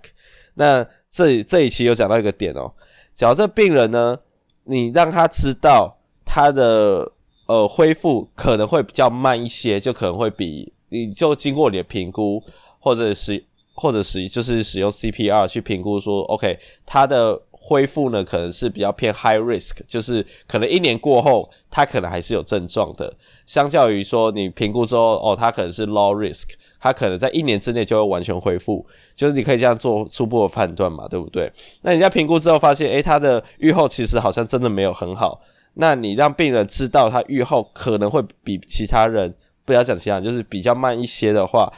[0.56, 2.74] 那这这一期有讲到一个点哦，
[3.16, 4.20] 假如这病人呢，
[4.66, 7.12] 你让他知道他的
[7.48, 12.44] 呃恢复可能会比较慢一些，就可能会比你就经过你的评估，
[12.80, 17.42] 或者是或者是就是使用 CPR 去评估说，OK，他的。
[17.68, 23.12] 恢复呢，可能是比较偏 high risk，就是可能一年过后，他可能还是有症状的。
[23.48, 26.50] 相较于说，你评估之后，哦，他可能是 low risk，
[26.80, 28.86] 他可能在一年之内就会完全恢复。
[29.16, 31.52] 就是你可以这样做初步的判断嘛，对不对？
[31.82, 35.42] 那人家评估之后发现，诶，他的预后其实好像真的没有很好。
[35.74, 39.34] 那你让病人知道他预后可能会比其他人，
[39.66, 41.74] 不要讲其他，就是比较慢一些的话。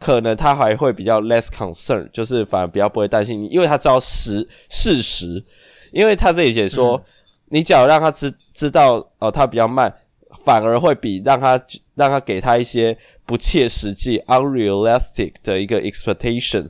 [0.00, 5.44] 可能他还会比较 less concern，就是反而比较不会担心你，因为他知道实事实。
[5.92, 7.02] 因为他这里解说，嗯、
[7.50, 9.92] 你只要让他知知道哦，他比较慢，
[10.44, 11.60] 反而会比让他
[11.96, 16.68] 让他给他一些不切实际 unrealistic 的一个 expectation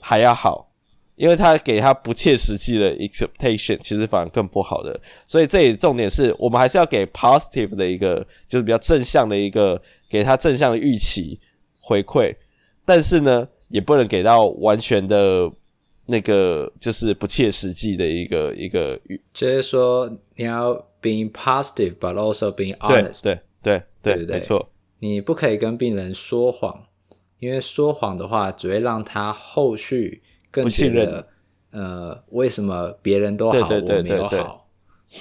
[0.00, 0.70] 还要好，
[1.16, 4.98] 因为他给他不切实际的 expectation，其实反而更不好的。
[5.26, 11.38] 所以这里重点是我们还是要给 positive 的一个，就是比较正向的一个，给他正向的预期
[11.82, 12.34] 回馈。
[12.84, 15.50] 但是呢，也不能给到完全的，
[16.06, 26.84] 那个就是不切实际的一个一个语，就是说你要 being positive but also being honest，对对对对，没错，你不可以跟病人说谎，
[27.38, 31.28] 因为说谎的话只会让他后续更觉得，
[31.70, 34.68] 呃，为什么别人都好，我没有好？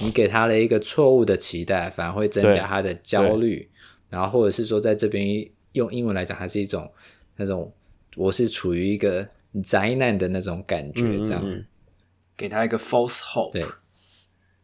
[0.01, 3.69] 你给他了一个错误的期待，反而会增加他的焦虑，
[4.09, 6.91] 然后或者是说在这边用英文来讲，它是一种。
[7.39, 7.73] 那种
[8.17, 9.25] 我是处于一个
[9.63, 11.65] 灾难的那种感觉，这样、嗯嗯嗯、
[12.35, 13.53] 给他一个 false hope，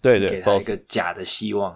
[0.01, 1.75] 对对对，给他一个假的希望。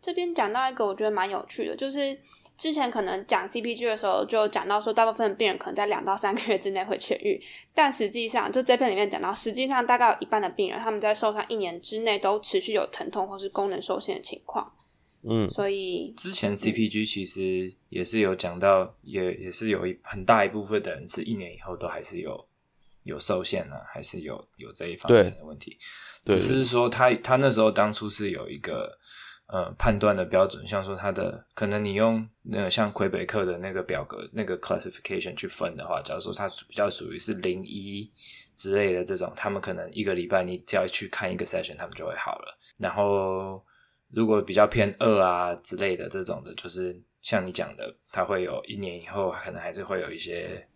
[0.00, 2.18] 这边讲到一个我觉得蛮有趣的，就是
[2.56, 7.38] 之前可能讲 CPG 的时候就讲到说，大部分病人可能在两到三个月之内会痊愈，
[7.74, 14.72] 但实际上就这篇里面讲到，实际上大概有一半的病人他们在受伤一年之内都持续有疼痛或是功能受限的情况。
[15.22, 22.48] 嗯，所以之前 CPG 其实也是有讲到，嗯、也也是有一很大一部分的人是一年以后都还是有
[23.02, 25.76] 有受限了，还是有有这一方面的问题。
[26.24, 28.96] 对，只是说他他那时候当初是有一个
[29.48, 38.08] 呃判断的标准，像说他的可能你用那个像魁北克的那个表格那个 classification 去分的话，假如说他比较属于是零一
[38.54, 42.56] 之类的这种，他们可能一个礼拜你只要去看一个 session，他们就会好了。
[42.78, 43.60] 然后。
[44.10, 50.66] 如果比较偏二啊之类的这种的，就是像你讲的，它会有一年以后可能还是会有一些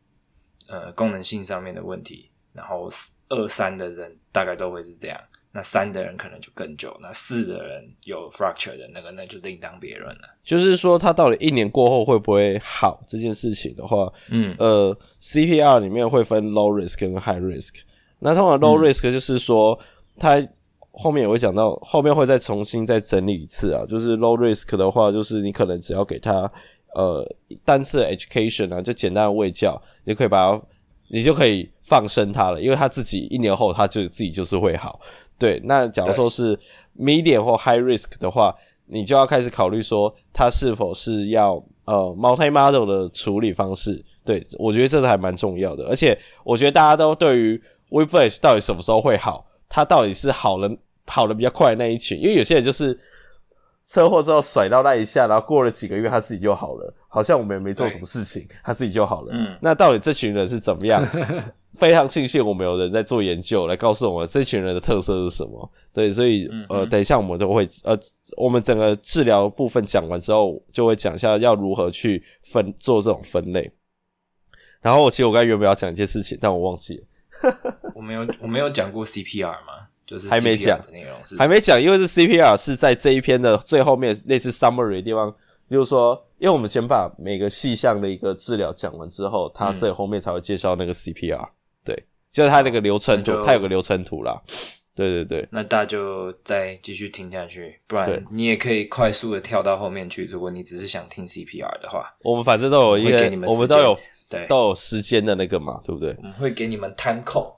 [0.68, 2.31] 呃功能性上面的问题。
[2.53, 2.90] 然后
[3.31, 5.18] 二三的人大概都会是这样，
[5.53, 10.29] 那三的人可能就更久，那四的人有 fracture 的那个那就另当别论了。
[10.42, 17.81] 就是说，他到底一年过后会不会好这件事情的话，嗯，呃，CPR 里面会分 low risk 跟 high risk。
[18.18, 19.81] 那通常 low risk 就是说
[20.18, 20.47] 它。
[20.94, 23.83] 嗯后面也会讲到，后面会再重新再整理一次啊。
[23.88, 26.50] 就是 low risk 的话，就是你可能只要给他
[26.94, 27.26] 呃
[27.64, 30.62] 单次 education 啊，就简单的喂教，你就可以把它，
[31.09, 35.00] 你就可以放生它了，因为它自己一年后它就自己就是会好。
[35.38, 36.59] 对，那假如说是
[36.98, 41.55] medium 或 high risk 的话，你就要开始考虑说它是否是要
[41.87, 44.05] 呃 multi-model 的处理方式。
[44.26, 49.46] 对，我觉得这是还蛮重要的，而且我觉得大家都对于 whiplash 到底什么时候会好。
[49.74, 50.70] 他到底是好了
[51.06, 52.98] 跑的比较快的那一群，因为有些人就是
[53.87, 59.32] 车祸之后甩到那一下，然后过了几个月他自己就好了，好像我们也没做什么事情，他自己就好了。
[59.32, 61.02] 嗯，那到底这群人是怎么样？
[61.78, 65.72] 非常庆幸我们有人在做研究来告诉我们这群人的特色是什么。
[65.90, 67.98] 对，所以呃，等一下我们都会呃，
[68.37, 73.72] 我们整个治疗部分讲完之后，就会讲一下要如何去分做这种分类。
[74.82, 77.04] 然后我其实我刚才原本要讲一件事情，但我忘记了。
[77.94, 79.88] 我没有我没有讲过 CPR 吗？
[80.05, 85.35] 就是还没讲的内容是，还没讲，因为是 CPR 是在这一篇的最后面类似 summary 的地方，
[85.70, 91.48] 就是说，因为我们先把每个细项的一个治疗讲完之后，它最后面才会介绍那个 CPR。
[91.85, 94.38] 对，就是它那个流程图，它有个流程图啦。
[94.94, 100.26] 对对对，那大家就再继续听下去，不然你也可以快速的跳到后面去。
[100.26, 103.98] 如果你只是想听 CPR 的话，我们反正都有一个，我们都有
[104.33, 106.14] 对都有时间的那个嘛，对不对？
[106.18, 107.53] 我们会给你们 time code。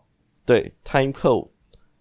[0.45, 1.49] 对，time code。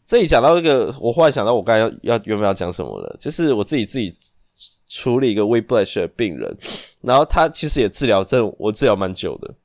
[0.06, 4.12] 这里讲到这个，我忽然想到，我刚才要要原本要讲什么了，就是我自己自己
[4.90, 6.56] 处理一个 w e b l a s h 的病人，
[7.02, 9.56] 然后他其实也治疗，这我治疗蛮久的，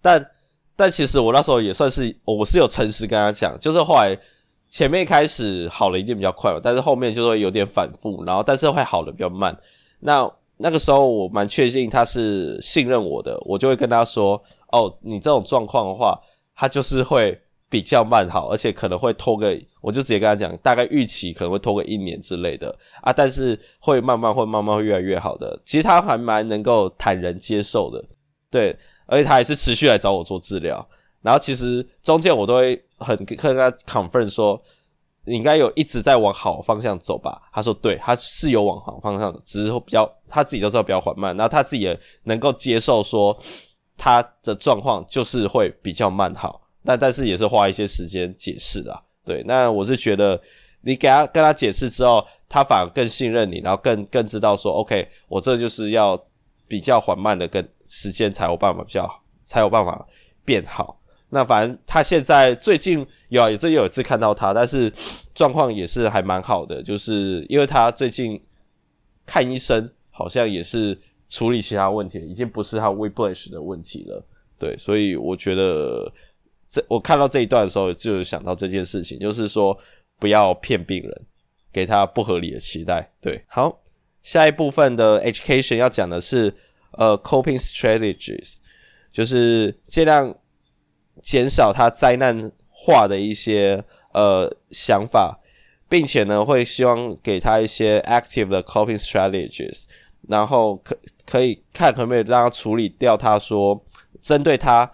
[0.00, 0.30] 但
[0.74, 4.18] 但其实我那时候也算是，我是有诚实跟他讲，就是后来
[4.70, 9.56] 前面一开始好了一定比较快嘛，但是后面就会有点反复，然后但是会好的比较慢。
[10.00, 14.42] 那那个时候我蛮确信他是信任我的，我就会跟他说，
[14.72, 16.20] 哦，你这种状况的话，
[16.54, 17.40] 他就是会。
[17.70, 25.60] 比较慢好，而且可能会拖个，我就直接跟他讲，大概预期可能会拖个一年之类的啊，但是会慢慢会慢慢会越来越好的。
[25.66, 28.02] 其实他还蛮能够坦然接受的，
[28.50, 30.82] 对，而且他还是持续来找我做治疗。
[31.20, 34.58] 然后其实中间我都会很跟他 confirm 说，
[35.28, 37.40] 应该有一直在往好方向走吧？
[37.52, 43.36] 他说对，他是有往好方向的，只是比较他自己都知道比较缓慢，然后他自己也能够接受说
[43.96, 46.60] 他的状况就是会比较慢好。
[46.84, 49.42] 但但是也是花一些时间解释的，对。
[49.46, 50.40] 那我是觉得
[50.80, 56.18] 你给他跟他解释之后，他反而更信任你，然后更更知道说，OK，我这就是要
[56.66, 59.10] 比较缓慢的跟时间才有办法比较，
[59.42, 60.06] 才有办法
[60.44, 60.97] 变好。
[61.30, 64.92] 那反正他现在最近有啊，也是有一次看到他，但是
[65.34, 68.40] 状况也是还蛮好的，就是因为他最近
[69.26, 74.24] 看医生好像也是处理其他问题，已经不是他 whiplash 的问题了，
[74.58, 74.76] 对。
[74.76, 76.12] 所以我觉得。
[76.70, 79.74] 这我看到这一段的时候，就想到这件事情，就是说
[80.18, 81.22] 不要骗病人，
[81.72, 83.10] 给他不合理的期待。
[83.22, 83.80] 对，好，
[84.22, 86.54] 下一部分的 education 要讲的是
[86.90, 88.58] 呃 coping strategies，
[89.10, 90.36] 就是尽量
[91.22, 95.38] 减少他灾难化的一些呃想法，
[95.88, 99.84] 并且呢会希望给他一些 active 的 coping strategies，
[100.28, 103.84] 然后可可以看可不可以让他处理掉他说
[104.20, 104.90] 针对他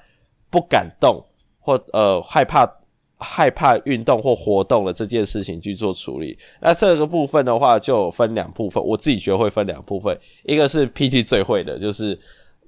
[0.50, 1.24] 不敢动。
[1.66, 2.70] 或呃害怕
[3.16, 12.20] 害怕运动或活动的这件事情去做处理，那这个部分的话就分两部分，我自己觉得会分两部分，一个是 PT 最会的，就是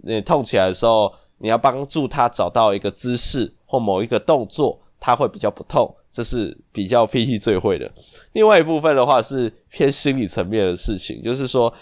[0.02, 7.90] 你痛起来的时候，你要帮助他找到一个姿势或某一个动作，他会比较不痛，这是比较 PT 最会的。
[8.32, 11.72] 另外一部分的话是偏心理层面的事情，就是说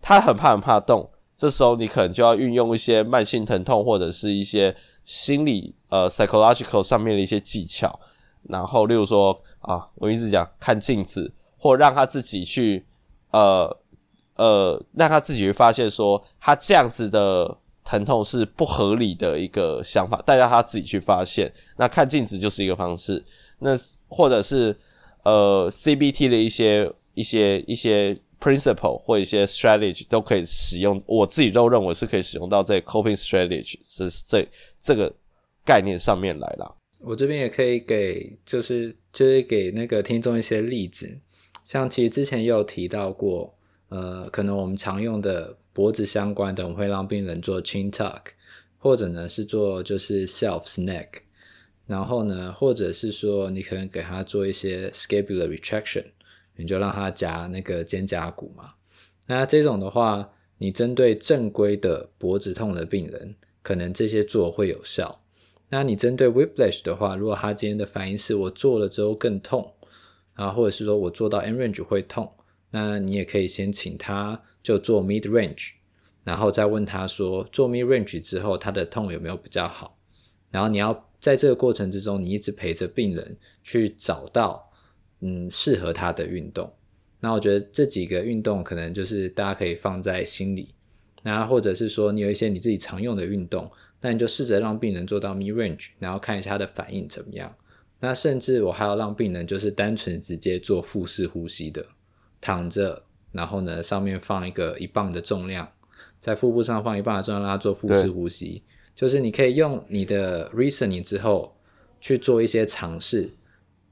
[0.00, 4.74] 他很怕很怕动，这时候你可能就要运用一些慢性疼痛或者是一些。
[5.04, 8.00] 心理呃 psychological 上面的一些技巧，
[8.44, 12.82] 然后例如说啊，我一直讲看镜子，或让他自己去
[13.30, 13.70] 呃
[14.36, 21.52] 呃让他自己会发现说他这样子的疼痛是不合理的一个想法，带让他自己去发现。
[21.76, 23.24] 那看镜子就是一个方式，
[23.58, 23.70] 那
[24.08, 24.76] 或者是
[25.24, 28.16] 呃 CBT 的一些一些一些。
[28.40, 34.46] Principle 或一些 strategy 都可以使用，我自己都认为是可以使用到这 coping strategy 是这
[34.82, 35.10] 这个
[35.64, 36.70] 概念上面来啦。
[37.00, 41.18] 我这边也可以给，就是就是给那个听众一些例子，
[41.64, 43.53] 像其实之前也有提到过，
[43.94, 48.22] 呃，可能我们常用的脖子相关的，我们会让病人做 chin tuck，
[48.78, 51.08] 或者呢是做就是 self snack，
[51.86, 56.06] 然后呢，或者是说你可能给他做一些 scapular retraction。
[56.56, 58.74] 你就让他夹那个肩胛骨嘛。
[59.26, 65.20] 那这种的话，你针对正规的脖子痛的病人，可能这些做会有效。
[65.70, 69.68] 那你针对 whiplash 的话，如果他今天的反应是我做了之后更痛，
[70.34, 72.30] 啊，或者是说我做到 end range 会痛，
[72.74, 75.74] 那你也可以先请他就做 mid range，
[76.24, 79.96] 然后再问他说做 mid range 之后他的痛有没有比较好。
[80.50, 84.68] 然后你要在这个过程之中，你一直陪着病人去找到。
[85.26, 86.70] 嗯，适合他的运动，
[87.20, 90.68] 那我觉得这几个运动可能就是大家可以放在心里，
[91.22, 93.70] 那或者是说你有一些你自己常用的运动，
[94.02, 97.54] 那你就试着让病人做到 mid range，然后看一下他的反应怎么样。
[98.00, 101.86] 那甚至我还要让病人就是单纯直接做腹式呼吸的，
[102.44, 105.66] 躺着，然后呢上面放一个一磅的重量，
[106.20, 108.62] 在腹部上放一磅的重量，让他做腹式呼吸。
[108.94, 111.56] 就是你可以用你的 reasoning 之后
[112.02, 113.32] 去做一些尝试，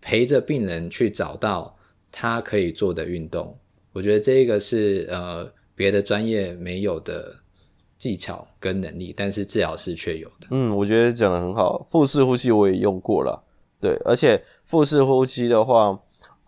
[0.02, 1.74] 陪着病人去找到
[2.10, 3.58] 他可以做的运动。
[3.94, 7.34] 我觉得这一个是呃别的专业没有的
[7.96, 10.48] 技巧跟能力，但是治疗师却有的。
[10.50, 11.78] 嗯，我觉得讲的很好。
[11.90, 13.42] 腹式呼吸我也用过了，
[13.80, 15.98] 对，而且腹式呼吸的话，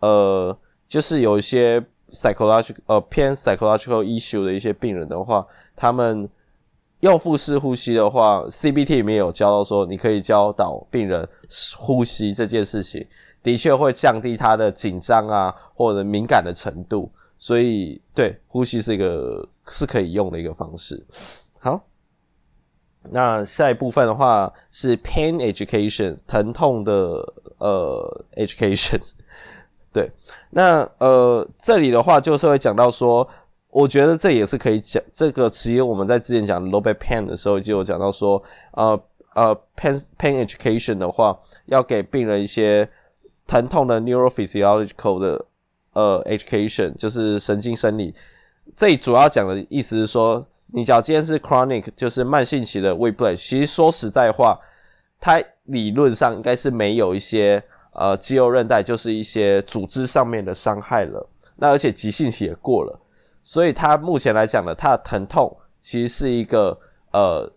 [0.01, 0.55] 呃，
[0.87, 5.45] 就是有一些 psychological 呃偏 psychological issue 的一些病人的话，
[5.75, 6.29] 他们
[7.01, 11.27] 用腹式呼吸的话，CBT 里面有教到说，你可以教导病人
[11.77, 13.05] 呼吸这件事情，
[13.43, 17.11] 的确会降低他的紧张啊或者敏感的程度。
[17.37, 21.05] 所以，对，呼吸是一个是可以用的一个方式。
[21.59, 21.85] 好，
[23.03, 26.93] 那下一部分的话是 pain education，疼痛的
[27.59, 29.01] 呃 education。
[29.95, 30.11] 对，
[30.49, 33.25] 那呃这里的话就是会讲到说，
[33.69, 38.43] 我觉得这也是可以讲这个，其实我们在之前讲 low back pain 的时候就有讲到说，
[38.73, 39.01] 呃
[39.35, 42.89] 呃 pain pain education 的话，要给病人一些
[43.47, 45.45] 疼痛的 neurophysiological 的。
[45.95, 48.13] 呃，education 就是神经生理，
[48.75, 54.59] 这里主要讲的意思是说，你假如今天是 chronic，就是慢性期的 whiplash，其实说实在话，
[55.21, 57.63] 它理论上应该是没有一些
[57.95, 61.27] 呃肌肉韧带，就是一些组织上面的伤害了。
[61.55, 62.99] 那而且急性期也过了，
[63.43, 66.77] 所以它目前来讲呢，它的疼痛其实是一个
[67.11, 67.51] 呃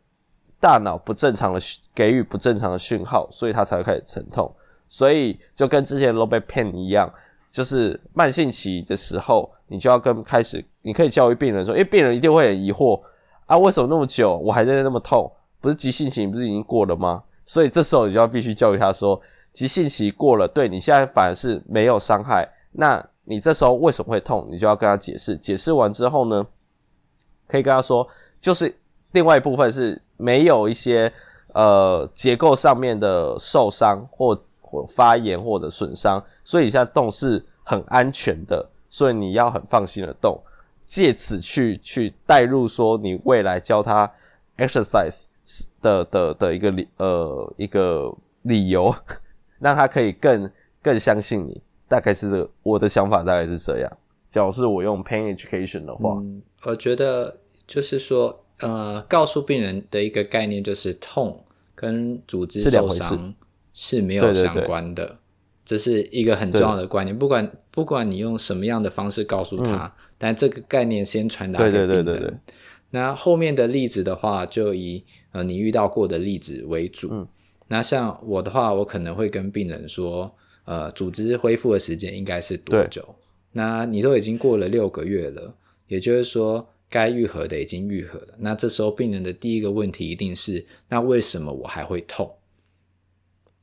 [0.58, 1.60] 大脑不正常的
[1.94, 4.52] 给予不正常的讯号，所以它才会开始疼痛。
[4.86, 7.12] 所以就跟之前 low back pain 一样。
[7.50, 13.00] 就是慢性期的时候，你就要跟开始，你可以教育病人说，因为病人一定会很疑惑
[13.46, 15.32] 啊，为什么那么久我还在那么痛？
[15.58, 17.24] 不是急性期不是已经过了吗？
[17.46, 19.18] 所以这时候你就要必须教育他说，
[19.58, 24.46] 急性期过了，对，你现在反而是没有伤害，那你这时候为什么会痛？
[24.48, 26.46] 你就要跟他解释，解释完之后呢，
[27.48, 28.06] 可以跟他说，
[28.40, 28.72] 就是
[29.10, 31.12] 另外一部分是没有一些
[31.54, 34.40] 呃结构上面的受伤或。
[34.70, 40.38] 或发炎或者损伤，所以你现在动是很安全的，所以你要很放心的动，
[40.84, 44.12] 借此去去带入说你未来教他
[44.58, 45.22] exercise
[45.80, 48.94] 的的的一个理呃一个理由，
[49.58, 50.50] 让他可以更
[50.82, 51.60] 更相信你。
[51.86, 53.98] 大概是这个，我的想法大概是这样。
[54.30, 61.44] 假如是我用 pain education 的话，嗯，我觉得就是说，呃，告诉病人的一个概念就是痛
[61.74, 63.34] 跟组织受伤。
[63.80, 65.18] 是没有相关的，对对对，
[65.64, 67.16] 这是一个很重要的观念。
[67.16, 71.88] 不管不管你用什么样的方式告诉他，嗯，但这个概念先传达给病人。
[71.88, 72.38] 对对对对对。
[72.90, 77.08] 那后面的例子的话，就以呃你遇到过的例子为主。
[77.12, 77.28] 嗯。
[77.68, 83.14] 那像我的话，我可能会跟病人说，呃，组织恢复的时间应该是多久？
[83.52, 85.54] 那你都已经过了六个月了，
[85.86, 88.34] 也就是说该愈合的已经愈合了。
[88.38, 92.34] 那这时候病人的第一个问题一定是：那为什么我还会痛？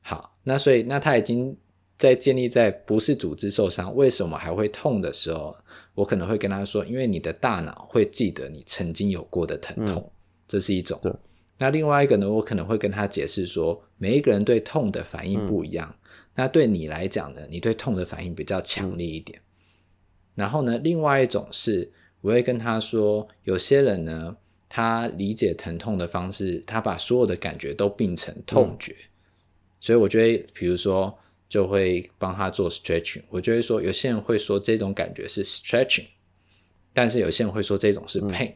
[0.01, 1.57] 好，那所以那他已经
[1.97, 5.55] 在建立在不是组织受伤，为什么还会痛的时候，
[5.95, 10.11] 我可能会跟他说，因为你的大脑会记得你曾经有过的疼痛，嗯、
[10.47, 10.99] 这是一种。
[11.57, 11.65] 对。
[11.65, 15.89] 那另外一个呢，我可能会跟他解释说，每一个人对痛的反应不一样。
[15.89, 19.39] 嗯、那对你来讲呢，你对痛的反应比较强烈一点。
[19.39, 19.43] 嗯、
[20.35, 21.91] 然后呢，另外一种是，
[22.21, 24.35] 我会跟他说，有些人呢，
[24.67, 28.91] 他理解疼痛的方式，他把所有的感觉都并成痛觉。
[28.93, 29.11] 嗯
[29.81, 31.15] 所以我觉得，比如说，
[31.47, 33.21] 就会帮他做 stretching。
[33.29, 36.07] 我就会说，有些人会说这种感觉是 stretching，
[36.91, 38.53] 但是有些人会说这种是 pain。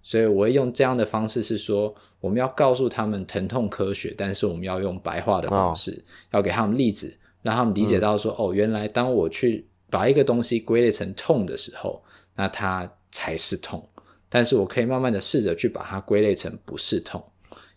[0.00, 0.02] 嗯。
[0.02, 12.02] 所以我会用这样的方式是说，我们要告诉他们疼痛科学，但是我们要用白话的方式，哦、要给他们例子，让他们理解到说，嗯、哦，原来当我去把一个东西归类成痛的时候，
[12.34, 13.86] 那它才是痛。
[14.28, 17.22] 但是我可以慢慢的试着去把它归类成不是痛。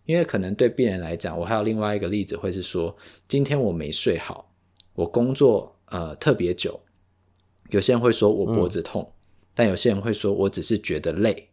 [0.06, 2.94] 因为可能对病人来讲，我还有另外一个例子，会是说，
[3.26, 4.52] 今天我没睡好，
[4.96, 6.78] 我工作呃特别久，
[7.70, 9.14] 有些人会说我脖子痛，嗯，
[9.56, 11.48] 但有些人会说我只是觉得累，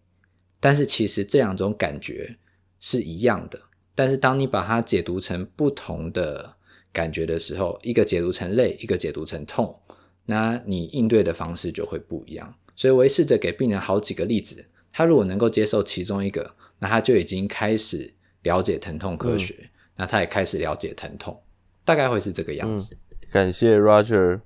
[0.60, 2.36] 但是其实这两种感觉
[2.78, 3.60] 是一样的，
[3.94, 6.54] 但是当你把它解读成不同的
[6.92, 9.80] 感觉的时候，一个解读成累，一个解读成痛，
[10.26, 12.54] 那你应对的方式就会不一样。
[12.76, 18.14] 所以我会试着给病人好几个例子，他如果能够接受其中一个，那他就已经开始。
[18.42, 21.38] 了解疼痛科学，嗯，那他也开始了解疼痛，
[21.84, 22.94] 大概会是这个样子。
[22.94, 24.40] 嗯、感谢 Roger，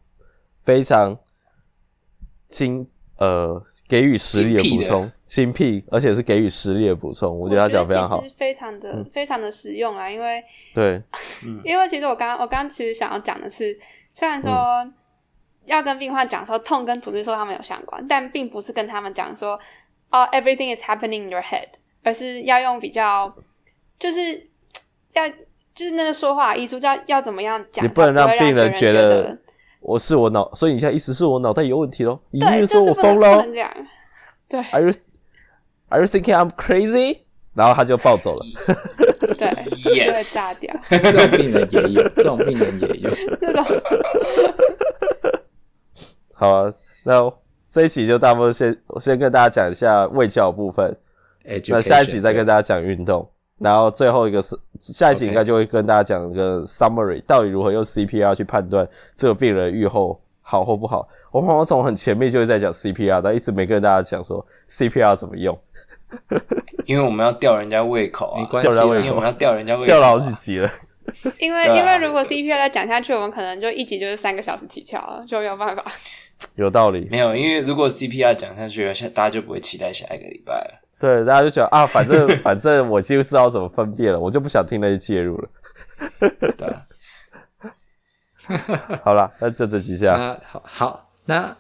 [0.57, 1.17] 非常
[2.49, 2.89] 精
[3.19, 7.37] 呃给予实力的补充，精辟，而且是给予实力的补充。
[7.37, 10.09] 我觉得他讲非常好，非常的、嗯、非常的实用啦。
[10.09, 10.41] 因为
[10.73, 11.03] 对，
[11.65, 13.77] 因为其实我刚刚我刚刚其实想要讲的是，
[14.13, 14.53] 虽然说
[15.65, 19.59] 要跟病患讲说，痛跟组织说他们有相关，但并不是跟他们讲说，
[20.13, 21.67] 哦，everything is happening in your head，
[22.05, 23.35] 而是要用比较，
[23.99, 24.49] 就是
[25.15, 25.29] 要
[25.75, 29.37] 就是那个说话艺术，叫要怎么样讲，你不能让病人觉得，
[29.81, 32.21] 我是我脑，所以你现在意思是我脑袋有问题喽？
[32.31, 33.37] 你对，意思说我疯了？
[33.37, 33.69] 不能讲，
[34.49, 34.93] 对，Are you
[35.89, 37.19] Are you thinking I'm crazy？
[37.55, 38.45] 然后他就暴走了。
[39.39, 40.75] 对，yes，就会炸掉。
[40.91, 43.11] 这种病人也有，这种病人也有。
[43.41, 43.65] 这种。
[46.35, 46.73] 好啊，
[47.05, 47.33] 那
[47.69, 50.97] 这一期就大部分先我先跟大家讲一下胃教部分。
[51.69, 53.29] 那下一期再跟大家讲运动，
[53.59, 61.09] 然后最后一个是下一期应该就会跟大家讲一个 summary，到底如何用 CPR 去判断这个病人愈后好或不好。
[61.33, 65.59] 我好像从很前面就会在讲 CPR，但一直没跟大家讲说 CPR 怎么用。
[66.87, 70.71] 因为我们要吊人家胃口啊，吊人家胃口，因为我们要吊人家胃口，吊了好几集了。
[71.39, 75.83] 因为、啊、因为如果 CPR 再讲下去，我们可能就一集就是三个小时起跳了，就没有办法。
[76.55, 77.09] 有道理。
[77.11, 80.81] 没有，因为如果 CPR 讲下去了，现大家就不会期待下一个礼拜了。
[81.01, 85.49] 对，大家就觉得啊，反正反正我就知道怎么分辨了，我就不想听那些介入了。
[86.57, 86.83] 对、啊。
[89.03, 90.17] 好了，那就这几下。
[90.17, 91.57] 那好，好，那。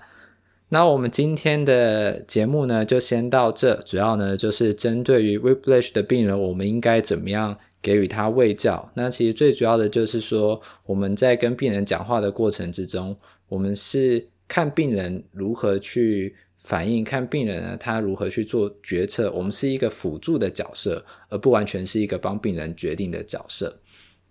[0.71, 3.77] 那我们今天的节目呢，就先到这。
[3.83, 8.91] 主要呢，就是针对于 Whiplash 的病人，我们应该怎么样给予他喂教？
[8.95, 13.17] 那其实最主要的就是说，我们在跟病人讲话的过程之中，
[13.47, 19.31] 我们是看病人如何去反应，看病人呢他如何去做决策。
[19.31, 23.79] 我们是一个辅助的角色，而不完全是一个帮病人决定的角色。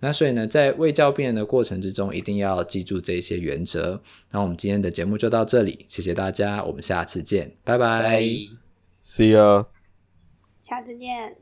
[0.03, 4.01] 那所以呢，在喂教病人的过程之中，一定要记住这些原则。
[4.31, 8.21] 那我们今天的节目就到这里，谢谢大家，我们下次见，拜拜
[9.01, 9.65] ，See you，
[10.61, 11.33] 下次见。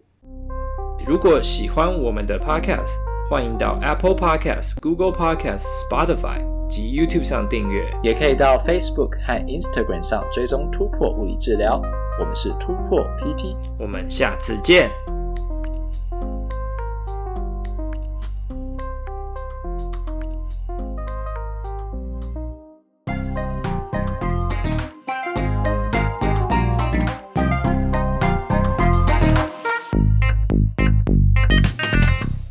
[1.07, 2.91] 如果喜欢我们的 Podcast，
[3.31, 11.81] 欢迎到 Apple Podcast、Google Podcast、Spotify 及 YouTube 上订阅，也可以到 Facebook 和 Instagram 上追踪突破物理治疗。
[12.19, 14.91] 我们是突破 PT，我们下次见。